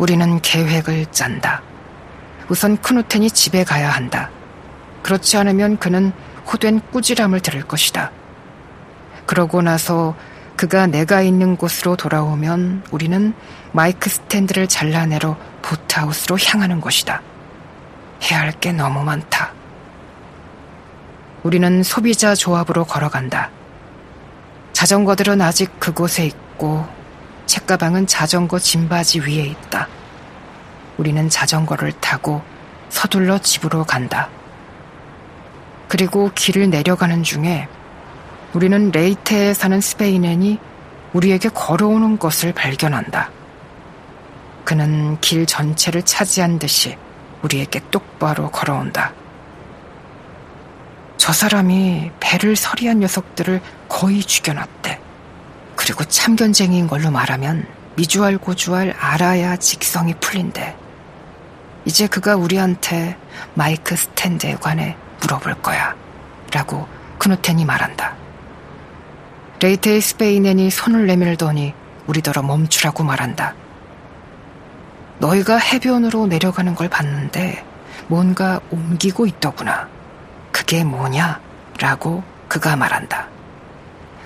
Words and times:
우리는 0.00 0.40
계획을 0.40 1.06
짠다. 1.12 1.60
우선 2.48 2.78
크누텐이 2.78 3.30
집에 3.32 3.64
가야 3.64 3.90
한다. 3.90 4.30
그렇지 5.02 5.36
않으면 5.36 5.76
그는 5.78 6.12
호된 6.50 6.80
꾸지람을 6.90 7.40
들을 7.40 7.62
것이다. 7.62 8.10
그러고 9.26 9.60
나서 9.60 10.16
그가 10.56 10.86
내가 10.86 11.20
있는 11.20 11.54
곳으로 11.58 11.96
돌아오면 11.96 12.84
우리는 12.90 13.34
마이크 13.72 14.08
스탠드를 14.08 14.68
잘라내러 14.68 15.36
보트하우스로 15.60 16.38
향하는 16.38 16.80
것이다. 16.80 17.20
해야 18.22 18.40
할 18.40 18.52
게 18.58 18.72
너무 18.72 19.04
많다. 19.04 19.52
우리는 21.42 21.82
소비자 21.82 22.34
조합으로 22.34 22.86
걸어간다. 22.86 23.50
자전거들은 24.72 25.42
아직 25.42 25.78
그곳에 25.78 26.24
있고 26.24 26.86
책가방은 27.50 28.06
자전거 28.06 28.60
짐바지 28.60 29.20
위에 29.22 29.44
있다. 29.44 29.88
우리는 31.00 31.30
자전거를 31.30 31.92
타고 31.92 32.42
서둘러 32.90 33.38
집으로 33.38 33.84
간다. 33.84 34.28
그리고 35.88 36.30
길을 36.34 36.68
내려가는 36.68 37.22
중에 37.22 37.68
우리는 38.52 38.90
레이테에 38.90 39.54
사는 39.54 39.80
스페인인이 39.80 40.58
우리에게 41.14 41.48
걸어오는 41.48 42.18
것을 42.18 42.52
발견한다. 42.52 43.30
그는 44.66 45.18
길 45.22 45.46
전체를 45.46 46.02
차지한 46.02 46.58
듯이 46.58 46.98
우리에게 47.40 47.80
똑바로 47.90 48.50
걸어온다. 48.50 49.14
저 51.16 51.32
사람이 51.32 52.10
배를 52.20 52.56
서리한 52.56 53.00
녀석들을 53.00 53.62
거의 53.88 54.20
죽여놨대. 54.20 55.00
그리고 55.76 56.04
참견쟁이인 56.04 56.88
걸로 56.88 57.10
말하면 57.10 57.66
미주알 57.96 58.36
고주알 58.36 58.94
알아야 58.98 59.56
직성이 59.56 60.12
풀린대. 60.20 60.76
이제 61.84 62.06
그가 62.06 62.36
우리한테 62.36 63.16
마이크 63.54 63.96
스탠드에 63.96 64.56
관해 64.56 64.96
물어볼 65.20 65.54
거야. 65.62 65.94
라고 66.52 66.86
크누텐이 67.18 67.64
말한다. 67.64 68.16
레이테의 69.62 70.00
스페인엔이 70.00 70.70
손을 70.70 71.06
내밀더니 71.06 71.74
우리더러 72.06 72.42
멈추라고 72.42 73.04
말한다. 73.04 73.54
너희가 75.18 75.58
해변으로 75.58 76.26
내려가는 76.26 76.74
걸 76.74 76.88
봤는데 76.88 77.64
뭔가 78.08 78.60
옮기고 78.70 79.26
있더구나. 79.26 79.88
그게 80.50 80.82
뭐냐? 80.82 81.40
라고 81.78 82.22
그가 82.48 82.74
말한다. 82.76 83.28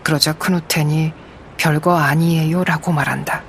그러자 0.02 0.34
크누텐이 0.34 1.12
별거 1.56 1.96
아니에요 1.96 2.64
라고 2.64 2.92
말한다. 2.92 3.42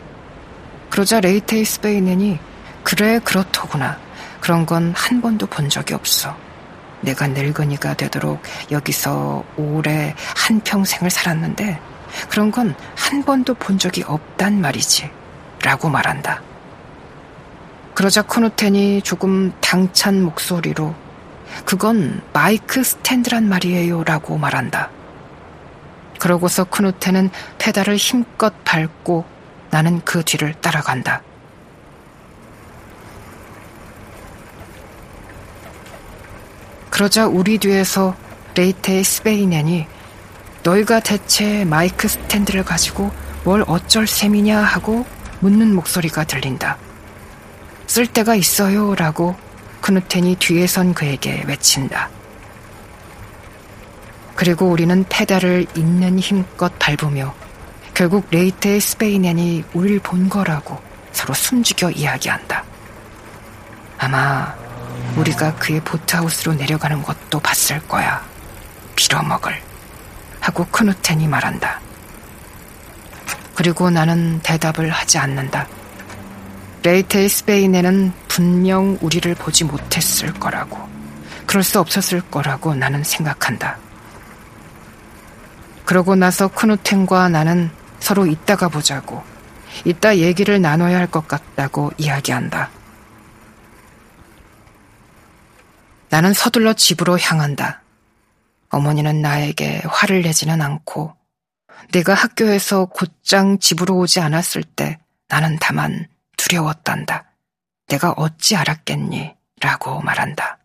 그러자 0.89 1.19
레이테이 1.19 1.65
스페인엔이 1.65 2.39
그래 2.85 3.19
그렇더구나. 3.19 3.97
그런 4.39 4.65
건 4.65 4.93
한 4.95 5.21
번도 5.21 5.47
본 5.47 5.69
적이 5.69 5.95
없어. 5.95 6.35
내가 7.01 7.27
늙은이가 7.27 7.95
되도록 7.95 8.41
여기서 8.71 9.43
오래 9.57 10.15
한평생을 10.37 11.09
살았는데 11.09 11.79
그런 12.29 12.51
건 12.51 12.75
한 12.95 13.23
번도 13.23 13.55
본 13.55 13.77
적이 13.79 14.03
없단 14.07 14.61
말이지. 14.61 15.09
라고 15.63 15.89
말한다. 15.89 16.41
그러자 17.95 18.21
코누텐이 18.21 19.01
조금 19.01 19.51
당찬 19.61 20.21
목소리로 20.21 20.93
그건 21.65 22.21
마이크 22.33 22.83
스탠드란 22.83 23.49
말이에요. 23.49 24.03
라고 24.03 24.37
말한다. 24.37 24.91
그러고서 26.19 26.63
크누텐은 26.65 27.29
페달을 27.57 27.95
힘껏 27.97 28.53
밟고 28.63 29.25
나는 29.71 30.01
그 30.05 30.23
뒤를 30.23 30.53
따라간다. 30.61 31.23
그러자 36.95 37.27
우리 37.27 37.57
뒤에서 37.57 38.15
레이테의 38.55 39.03
스페인엔이 39.03 39.85
너희가 40.63 41.01
대체 41.01 41.65
마이크 41.65 42.07
스탠드를 42.07 42.63
가지고 42.63 43.11
뭘 43.43 43.65
어쩔 43.67 44.07
셈이냐 44.07 44.61
하고 44.61 45.05
묻는 45.41 45.75
목소리가 45.75 46.23
들린다. 46.23 46.77
쓸 47.85 48.07
데가 48.07 48.35
있어요 48.35 48.95
라고 48.95 49.35
크누텐이 49.81 50.37
뒤에 50.37 50.67
선 50.67 50.93
그에게 50.93 51.43
외친다. 51.45 52.09
그리고 54.35 54.67
우리는 54.67 55.03
페달을 55.09 55.65
있는 55.75 56.17
힘껏 56.17 56.71
밟으며 56.79 57.35
결국 57.93 58.25
레이테의 58.31 58.79
스페인엔이 58.79 59.65
우릴 59.73 59.99
본 59.99 60.29
거라고 60.29 60.79
서로 61.11 61.33
숨죽여 61.33 61.91
이야기한다. 61.91 62.63
아마 63.97 64.55
우리가 65.15 65.55
그의 65.55 65.79
보트하우스로 65.81 66.53
내려가는 66.53 67.01
것도 67.03 67.39
봤을 67.39 67.79
거야. 67.87 68.23
빌어먹을. 68.95 69.61
하고 70.41 70.65
크누텐이 70.65 71.27
말한다. 71.27 71.79
그리고 73.55 73.89
나는 73.89 74.39
대답을 74.43 74.89
하지 74.89 75.17
않는다. 75.17 75.67
레이테의 76.83 77.29
스페인에는 77.29 78.13
분명 78.27 78.97
우리를 79.01 79.33
보지 79.35 79.63
못했을 79.63 80.33
거라고, 80.33 80.77
그럴 81.45 81.63
수 81.63 81.79
없었을 81.79 82.21
거라고 82.29 82.75
나는 82.75 83.03
생각한다. 83.03 83.77
그러고 85.85 86.15
나서 86.15 86.47
크누텐과 86.49 87.29
나는 87.29 87.71
서로 87.99 88.25
이따가 88.27 88.67
보자고, 88.67 89.23
이따 89.83 90.17
얘기를 90.17 90.61
나눠야 90.61 90.97
할 90.97 91.07
것 91.07 91.27
같다고 91.27 91.91
이야기한다. 91.97 92.69
나는 96.15 96.31
서둘러 96.33 96.71
집으로 96.71 97.19
향한다. 97.19 97.81
어머니는 98.69 99.21
나에게 99.21 99.81
화를 99.85 100.21
내지는 100.21 100.61
않고 100.61 101.13
내가 101.91 102.13
학교에서 102.13 102.85
곧장 102.85 103.59
집으로 103.59 103.97
오지 103.97 104.21
않았을 104.21 104.63
때 104.63 104.97
나는 105.27 105.57
다만 105.59 106.07
두려웠단다. 106.37 107.25
내가 107.89 108.11
어찌 108.11 108.55
알았겠니? 108.55 109.35
라고 109.59 109.99
말한다. 109.99 110.59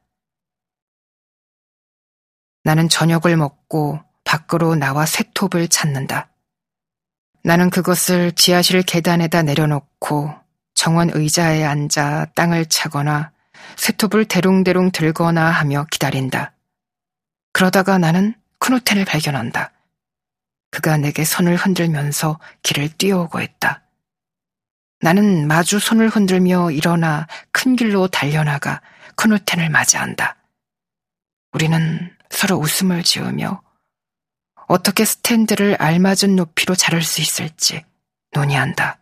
나는 2.62 2.88
저녁을 2.88 3.36
먹고 3.36 3.98
밖으로 4.22 4.76
나와 4.76 5.04
쇠톱을 5.04 5.66
찾는다. 5.66 6.30
나는 7.42 7.70
그것을 7.70 8.30
지하실 8.36 8.82
계단에다 8.82 9.42
내려놓고 9.42 10.32
정원 10.74 11.10
의자에 11.12 11.64
앉아 11.64 12.26
땅을 12.36 12.66
차거나 12.66 13.32
쇠톱을 13.76 14.26
대롱대롱 14.26 14.92
들거나 14.92 15.50
하며 15.50 15.86
기다린다. 15.90 16.54
그러다가 17.52 17.98
나는 17.98 18.34
크노텐을 18.58 19.04
발견한다. 19.04 19.72
그가 20.70 20.96
내게 20.96 21.24
손을 21.24 21.56
흔들면서 21.56 22.38
길을 22.62 22.90
뛰어오고 22.96 23.40
있다. 23.40 23.82
나는 25.00 25.48
마주 25.48 25.78
손을 25.78 26.08
흔들며 26.08 26.70
일어나 26.70 27.26
큰 27.52 27.74
길로 27.74 28.06
달려나가 28.06 28.82
크노텐을 29.16 29.70
맞이한다. 29.70 30.36
우리는 31.52 32.16
서로 32.28 32.56
웃음을 32.56 33.02
지으며 33.02 33.62
어떻게 34.68 35.04
스탠드를 35.04 35.76
알맞은 35.80 36.36
높이로 36.36 36.74
자를 36.76 37.02
수 37.02 37.20
있을지 37.20 37.84
논의한다. 38.32 38.98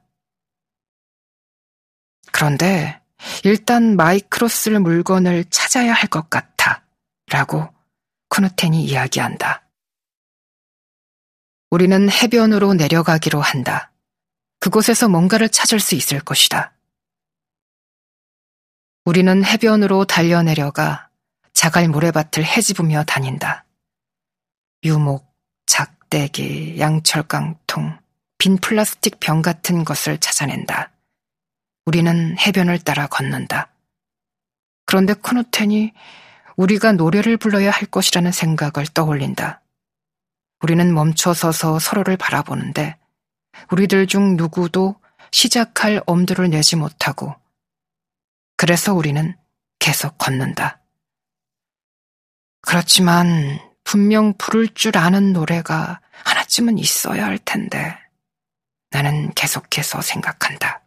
그런데 2.32 3.00
일단 3.44 3.96
마이크로 3.96 4.48
쓸 4.48 4.78
물건을 4.80 5.44
찾아야 5.50 5.92
할 5.92 6.08
것 6.08 6.30
같아. 6.30 6.82
라고 7.30 7.68
쿠누텐이 8.28 8.84
이야기한다. 8.84 9.68
우리는 11.70 12.10
해변으로 12.10 12.74
내려가기로 12.74 13.40
한다. 13.40 13.92
그곳에서 14.60 15.08
뭔가를 15.08 15.50
찾을 15.50 15.80
수 15.80 15.94
있을 15.94 16.20
것이다. 16.20 16.72
우리는 19.04 19.44
해변으로 19.44 20.04
달려 20.04 20.42
내려가 20.42 21.08
자갈 21.52 21.88
모래밭을 21.88 22.44
헤집으며 22.44 23.04
다닌다. 23.04 23.64
유목, 24.84 25.26
작대기, 25.66 26.78
양철깡통, 26.78 27.98
빈 28.38 28.56
플라스틱 28.58 29.18
병 29.20 29.42
같은 29.42 29.84
것을 29.84 30.18
찾아낸다. 30.18 30.90
우리는 31.88 32.36
해변을 32.38 32.80
따라 32.80 33.06
걷는다. 33.06 33.72
그런데 34.84 35.14
크누텐이 35.14 35.94
우리가 36.56 36.92
노래를 36.92 37.38
불러야 37.38 37.70
할 37.70 37.86
것이라는 37.86 38.30
생각을 38.30 38.86
떠올린다. 38.92 39.62
우리는 40.60 40.92
멈춰서서 40.92 41.78
서로를 41.78 42.18
바라보는데 42.18 42.98
우리들 43.72 44.06
중 44.06 44.36
누구도 44.36 44.96
시작할 45.32 46.02
엄두를 46.04 46.50
내지 46.50 46.76
못하고 46.76 47.34
그래서 48.58 48.92
우리는 48.92 49.34
계속 49.78 50.18
걷는다. 50.18 50.82
그렇지만 52.60 53.60
분명 53.82 54.34
부를 54.36 54.68
줄 54.74 54.98
아는 54.98 55.32
노래가 55.32 56.02
하나쯤은 56.24 56.76
있어야 56.76 57.24
할 57.24 57.38
텐데 57.38 57.96
나는 58.90 59.32
계속해서 59.32 60.02
생각한다. 60.02 60.82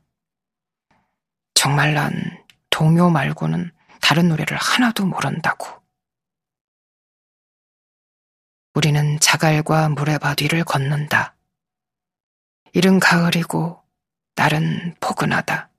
정말 1.61 1.93
난 1.93 2.11
동요 2.71 3.11
말고는 3.11 3.71
다른 4.01 4.29
노래를 4.29 4.57
하나도 4.57 5.05
모른다고. 5.05 5.67
우리는 8.73 9.19
자갈과 9.19 9.89
모래바 9.89 10.33
뒤를 10.33 10.63
걷는다. 10.63 11.35
이른 12.73 12.99
가을이고 12.99 13.79
날은 14.33 14.95
포근하다. 14.99 15.69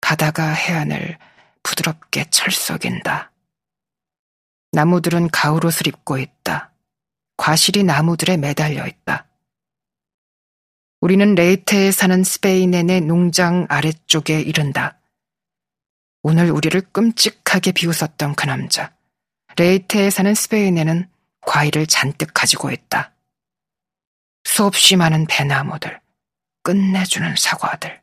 바다가 0.00 0.50
해안을 0.50 1.18
부드럽게 1.62 2.24
철썩인다. 2.30 3.30
나무들은 4.72 5.28
가을옷을 5.28 5.86
입고 5.86 6.18
있다. 6.18 6.72
과실이 7.36 7.84
나무들에 7.84 8.36
매달려 8.36 8.88
있다. 8.88 9.29
우리는 11.00 11.34
레이테에 11.34 11.92
사는 11.92 12.22
스페인의 12.22 13.00
농장 13.00 13.66
아래쪽에 13.70 14.42
이른다. 14.42 14.98
오늘 16.22 16.50
우리를 16.50 16.78
끔찍하게 16.92 17.72
비웃었던 17.72 18.34
그 18.34 18.44
남자. 18.44 18.94
레이테에 19.56 20.10
사는 20.10 20.34
스페인에는 20.34 21.08
과일을 21.40 21.86
잔뜩 21.86 22.34
가지고 22.34 22.70
있다. 22.70 23.14
수없이 24.44 24.96
많은 24.96 25.26
배나무들, 25.26 25.98
끝내주는 26.64 27.34
사과들. 27.34 28.02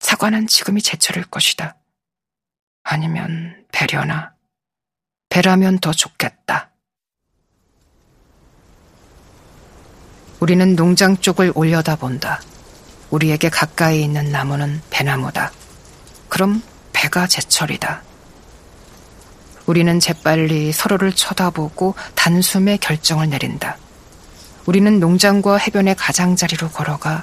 사과는 0.00 0.46
지금이 0.46 0.80
제철일 0.80 1.24
것이다. 1.24 1.76
아니면 2.84 3.66
배려나. 3.70 4.34
배라면 5.28 5.78
더 5.78 5.92
좋겠다. 5.92 6.71
우리는 10.42 10.74
농장 10.74 11.16
쪽을 11.18 11.52
올려다본다. 11.54 12.42
우리에게 13.10 13.48
가까이 13.48 14.02
있는 14.02 14.32
나무는 14.32 14.82
배나무다. 14.90 15.52
그럼 16.28 16.60
배가 16.92 17.28
제철이다. 17.28 18.02
우리는 19.66 20.00
재빨리 20.00 20.72
서로를 20.72 21.12
쳐다보고 21.12 21.94
단숨에 22.16 22.78
결정을 22.78 23.30
내린다. 23.30 23.76
우리는 24.66 24.98
농장과 24.98 25.58
해변의 25.58 25.94
가장자리로 25.94 26.70
걸어가 26.70 27.22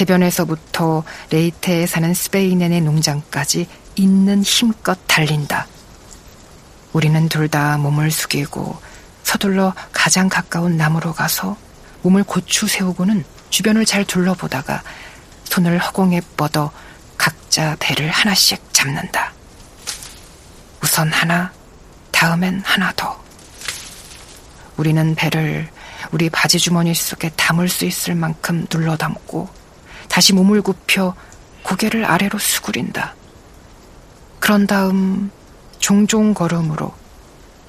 해변에서부터 0.00 1.02
레이테에 1.30 1.86
사는 1.86 2.14
스페인인의 2.14 2.82
농장까지 2.82 3.66
있는 3.96 4.44
힘껏 4.44 4.96
달린다. 5.08 5.66
우리는 6.92 7.28
둘 7.28 7.48
다 7.48 7.78
몸을 7.78 8.12
숙이고 8.12 8.78
서둘러 9.24 9.74
가장 9.90 10.28
가까운 10.28 10.76
나무로 10.76 11.14
가서 11.14 11.56
몸을 12.02 12.24
고추 12.24 12.66
세우고는 12.66 13.24
주변을 13.50 13.84
잘 13.84 14.04
둘러보다가 14.04 14.82
손을 15.44 15.78
허공에 15.78 16.20
뻗어 16.36 16.70
각자 17.18 17.76
배를 17.80 18.08
하나씩 18.10 18.72
잡는다. 18.72 19.32
우선 20.82 21.12
하나, 21.12 21.52
다음엔 22.10 22.62
하나 22.64 22.92
더. 22.96 23.20
우리는 24.76 25.14
배를 25.14 25.68
우리 26.12 26.30
바지 26.30 26.58
주머니 26.58 26.94
속에 26.94 27.30
담을 27.36 27.68
수 27.68 27.84
있을 27.84 28.14
만큼 28.14 28.66
눌러 28.68 28.96
담고 28.96 29.48
다시 30.08 30.32
몸을 30.32 30.62
굽혀 30.62 31.14
고개를 31.62 32.04
아래로 32.04 32.38
수그린다. 32.38 33.14
그런 34.38 34.66
다음 34.66 35.30
종종 35.78 36.32
걸음으로 36.32 36.94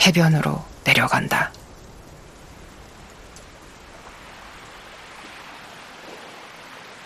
해변으로 0.05 0.63
내려간다. 0.85 1.51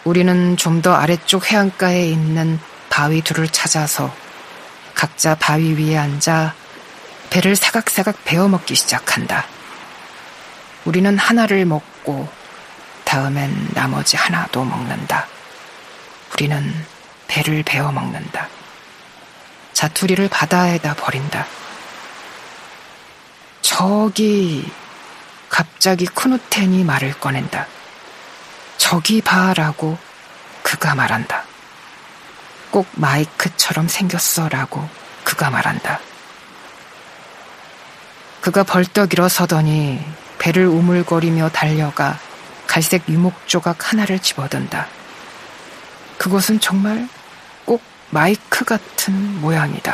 우리는 0.06 0.56
좀 0.56 0.82
더 0.82 0.94
아래쪽 0.94 1.52
해안가에 1.52 2.08
있는 2.08 2.60
바위 2.90 3.22
둘을 3.22 3.48
찾아서 3.50 4.14
각자 4.94 5.34
바위 5.36 5.74
위에 5.74 5.98
앉아 5.98 6.54
배를 7.32 7.56
사각사각 7.56 8.24
베어 8.24 8.48
먹기 8.48 8.76
시작한다. 8.76 9.46
우리는 10.86 11.18
하나를 11.18 11.66
먹고 11.66 12.30
다음엔 13.04 13.70
나머지 13.74 14.16
하나도 14.16 14.64
먹는다. 14.64 15.28
우리는 16.34 16.86
배를 17.28 17.64
베어 17.64 17.92
먹는다. 17.92 18.48
자투리를 19.74 20.30
바다에다 20.30 20.94
버린다. 20.94 21.48
저기 23.62 24.70
갑자기 25.50 26.06
크누텐이 26.06 26.84
말을 26.84 27.20
꺼낸다. 27.20 27.66
저기 28.88 29.20
봐라고 29.20 29.98
그가 30.62 30.94
말한다. 30.94 31.44
꼭 32.70 32.86
마이크처럼 32.92 33.88
생겼어라고 33.88 34.88
그가 35.24 35.50
말한다. 35.50 36.00
그가 38.42 38.62
벌떡 38.62 39.12
일어서더니 39.12 40.06
배를 40.38 40.68
우물거리며 40.68 41.50
달려가 41.50 42.20
갈색 42.68 43.10
유목 43.10 43.48
조각 43.48 43.92
하나를 43.92 44.20
집어든다. 44.20 44.86
그것은 46.20 46.60
정말 46.60 47.10
꼭 47.66 47.82
마이크 48.12 48.66
같은 48.66 49.42
모양이다. 49.42 49.94